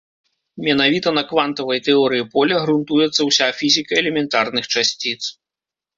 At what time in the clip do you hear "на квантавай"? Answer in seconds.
1.17-1.83